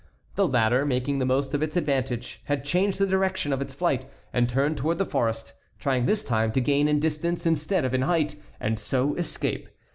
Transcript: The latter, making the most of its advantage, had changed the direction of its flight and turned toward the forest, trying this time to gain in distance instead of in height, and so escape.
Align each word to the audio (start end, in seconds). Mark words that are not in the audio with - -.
The 0.33 0.47
latter, 0.47 0.83
making 0.83 1.19
the 1.19 1.27
most 1.27 1.53
of 1.53 1.61
its 1.61 1.77
advantage, 1.77 2.41
had 2.45 2.65
changed 2.65 2.97
the 2.97 3.05
direction 3.05 3.53
of 3.53 3.61
its 3.61 3.75
flight 3.75 4.07
and 4.33 4.49
turned 4.49 4.77
toward 4.77 4.97
the 4.97 5.05
forest, 5.05 5.53
trying 5.77 6.07
this 6.07 6.23
time 6.23 6.51
to 6.53 6.59
gain 6.59 6.87
in 6.87 6.99
distance 6.99 7.45
instead 7.45 7.85
of 7.85 7.93
in 7.93 8.01
height, 8.01 8.35
and 8.59 8.79
so 8.79 9.13
escape. 9.13 9.69